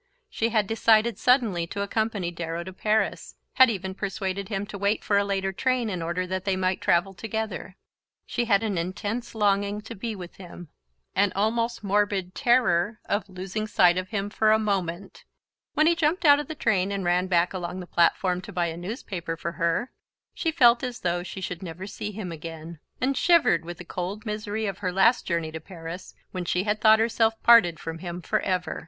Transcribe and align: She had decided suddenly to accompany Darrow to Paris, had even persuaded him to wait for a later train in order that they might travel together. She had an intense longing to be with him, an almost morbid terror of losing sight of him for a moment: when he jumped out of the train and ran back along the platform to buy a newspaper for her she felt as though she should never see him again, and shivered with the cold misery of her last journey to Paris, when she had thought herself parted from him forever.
She 0.31 0.49
had 0.49 0.65
decided 0.65 1.19
suddenly 1.19 1.67
to 1.67 1.83
accompany 1.83 2.31
Darrow 2.31 2.63
to 2.63 2.73
Paris, 2.73 3.35
had 3.53 3.69
even 3.69 3.93
persuaded 3.93 4.49
him 4.49 4.65
to 4.65 4.77
wait 4.79 5.03
for 5.03 5.15
a 5.19 5.23
later 5.23 5.51
train 5.53 5.91
in 5.91 6.01
order 6.01 6.25
that 6.25 6.43
they 6.43 6.55
might 6.55 6.81
travel 6.81 7.13
together. 7.13 7.75
She 8.25 8.45
had 8.45 8.63
an 8.63 8.79
intense 8.79 9.35
longing 9.35 9.79
to 9.81 9.93
be 9.93 10.15
with 10.15 10.37
him, 10.37 10.69
an 11.13 11.31
almost 11.35 11.83
morbid 11.83 12.33
terror 12.33 12.99
of 13.05 13.29
losing 13.29 13.67
sight 13.67 13.95
of 13.95 14.09
him 14.09 14.31
for 14.31 14.51
a 14.51 14.57
moment: 14.57 15.23
when 15.75 15.85
he 15.85 15.93
jumped 15.93 16.25
out 16.25 16.39
of 16.39 16.47
the 16.47 16.55
train 16.55 16.91
and 16.91 17.05
ran 17.05 17.27
back 17.27 17.53
along 17.53 17.79
the 17.79 17.85
platform 17.85 18.41
to 18.41 18.51
buy 18.51 18.65
a 18.65 18.77
newspaper 18.77 19.37
for 19.37 19.51
her 19.51 19.91
she 20.33 20.51
felt 20.51 20.81
as 20.81 21.01
though 21.01 21.21
she 21.21 21.41
should 21.41 21.61
never 21.61 21.85
see 21.85 22.11
him 22.11 22.31
again, 22.31 22.79
and 22.99 23.15
shivered 23.15 23.63
with 23.63 23.77
the 23.77 23.85
cold 23.85 24.25
misery 24.25 24.65
of 24.65 24.79
her 24.79 24.91
last 24.91 25.27
journey 25.27 25.51
to 25.51 25.59
Paris, 25.59 26.15
when 26.31 26.43
she 26.43 26.63
had 26.63 26.81
thought 26.81 26.97
herself 26.97 27.39
parted 27.43 27.79
from 27.79 27.99
him 27.99 28.19
forever. 28.19 28.79